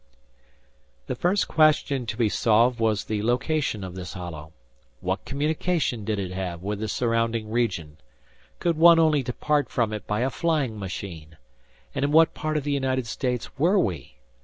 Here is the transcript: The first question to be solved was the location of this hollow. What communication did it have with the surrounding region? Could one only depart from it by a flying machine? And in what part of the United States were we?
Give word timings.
The 1.05 1.13
first 1.13 1.47
question 1.47 2.07
to 2.07 2.17
be 2.17 2.27
solved 2.27 2.79
was 2.79 3.03
the 3.03 3.21
location 3.21 3.83
of 3.83 3.93
this 3.93 4.13
hollow. 4.13 4.51
What 4.99 5.25
communication 5.25 6.05
did 6.05 6.17
it 6.17 6.31
have 6.31 6.63
with 6.63 6.79
the 6.79 6.87
surrounding 6.87 7.51
region? 7.51 7.97
Could 8.57 8.77
one 8.77 8.97
only 8.97 9.21
depart 9.21 9.69
from 9.69 9.93
it 9.93 10.07
by 10.07 10.21
a 10.21 10.31
flying 10.31 10.79
machine? 10.79 11.37
And 11.93 12.03
in 12.03 12.11
what 12.11 12.33
part 12.33 12.57
of 12.57 12.63
the 12.63 12.71
United 12.73 13.05
States 13.05 13.55
were 13.59 13.77
we? 13.77 14.15